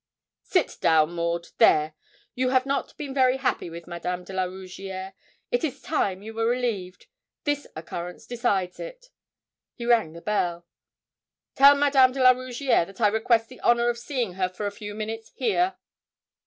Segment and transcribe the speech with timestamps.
[0.41, 1.93] 'Sit down, Maud, there.
[2.33, 5.13] You have not been very happy with Madame de la Rougierre.
[5.51, 7.05] It is time you were relieved.
[7.43, 9.11] This occurrence decides it.'
[9.75, 10.65] He rang the bell.
[11.53, 14.71] 'Tell Madame de la Rougierre that I request the honour of seeing her for a
[14.71, 15.75] few minutes here.'